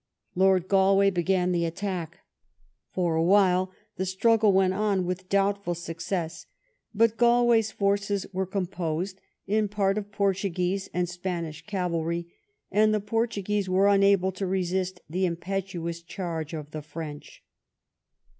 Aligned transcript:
Lord 0.33 0.67
Galway 0.67 1.11
began 1.11 1.51
the 1.51 1.63
attack. 1.65 2.21
For 2.89 3.13
a 3.13 3.21
while 3.21 3.71
the 3.97 4.03
strug 4.03 4.39
gle 4.39 4.51
went 4.51 4.73
on 4.73 5.05
with 5.05 5.29
doubtful 5.29 5.75
success, 5.75 6.47
but 6.91 7.17
Galway's 7.17 7.69
forces 7.69 8.25
were 8.33 8.47
composed, 8.47 9.21
in 9.45 9.67
part, 9.67 9.99
of 9.99 10.11
Portuguese 10.11 10.89
and 10.91 11.07
Spanish 11.07 11.63
cavalry, 11.67 12.33
and 12.71 12.95
the 12.95 12.99
Portuguese 12.99 13.69
were 13.69 13.85
imable 13.85 14.33
to 14.33 14.47
resist 14.47 15.01
the 15.07 15.27
impetuous 15.27 16.01
charge 16.01 16.55
of 16.55 16.71
the 16.71 16.81
French. 16.81 17.43